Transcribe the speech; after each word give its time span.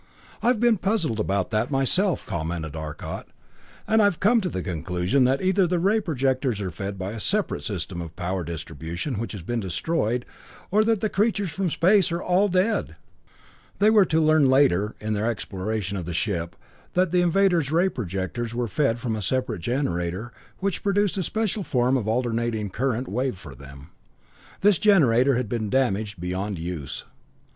"I've 0.41 0.59
been 0.59 0.79
puzzled 0.79 1.19
about 1.19 1.51
that 1.51 1.69
myself," 1.69 2.25
commented 2.25 2.75
Arcot, 2.75 3.27
"and 3.87 4.01
I've 4.01 4.19
come 4.19 4.41
to 4.41 4.49
the 4.49 4.63
conclusion 4.63 5.25
that 5.25 5.43
either 5.43 5.67
the 5.67 5.77
ray 5.77 6.01
projectors 6.01 6.59
are 6.59 6.71
fed 6.71 6.97
by 6.97 7.11
a 7.11 7.19
separate 7.19 7.63
system 7.63 8.01
of 8.01 8.15
power 8.15 8.43
distribution, 8.43 9.19
which 9.19 9.31
has 9.33 9.43
been 9.43 9.59
destroyed, 9.59 10.25
or 10.71 10.83
that 10.85 11.01
the 11.01 11.07
creatures 11.09 11.51
from 11.51 11.69
space 11.69 12.11
are 12.11 12.19
all 12.23 12.47
dead." 12.47 12.95
They 13.77 13.91
were 13.91 14.05
to 14.07 14.19
learn 14.19 14.49
later, 14.49 14.95
in 14.99 15.13
their 15.13 15.29
exploration 15.29 15.95
of 15.97 16.05
the 16.07 16.15
ship, 16.15 16.55
that 16.95 17.11
the 17.11 17.21
invaders' 17.21 17.71
ray 17.71 17.87
projectors 17.87 18.55
were 18.55 18.67
fed 18.67 18.97
from 18.97 19.15
a 19.15 19.21
separate 19.21 19.61
generator, 19.61 20.33
which 20.57 20.81
produced 20.81 21.19
a 21.19 21.21
special 21.21 21.61
form 21.61 21.95
of 21.95 22.07
alternating 22.07 22.71
current 22.71 23.07
wave 23.07 23.37
for 23.37 23.53
them. 23.53 23.91
This 24.61 24.79
generator 24.79 25.35
had 25.35 25.47
been 25.47 25.69
damaged 25.69 26.19
beyond 26.19 26.57
use. 26.57 27.03